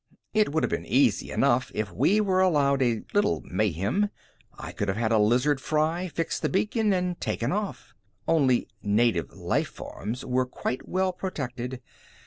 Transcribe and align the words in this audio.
It 0.33 0.51
would 0.51 0.63
have 0.63 0.69
been 0.71 0.87
easy 0.87 1.29
enough 1.29 1.71
if 1.75 1.91
we 1.91 2.19
were 2.19 2.41
allowed 2.41 2.81
a 2.81 3.03
little 3.13 3.43
mayhem. 3.45 4.09
I 4.57 4.71
could 4.71 4.87
have 4.87 4.97
had 4.97 5.11
a 5.11 5.19
lizard 5.19 5.61
fry, 5.61 6.07
fixed 6.07 6.41
the 6.41 6.49
beacon 6.49 6.91
and 6.91 7.21
taken 7.21 7.51
off. 7.51 7.93
Only 8.27 8.67
"native 8.81 9.29
life 9.31 9.69
forms" 9.69 10.25
were 10.25 10.47
quite 10.47 10.89
well 10.89 11.13
protected. 11.13 11.81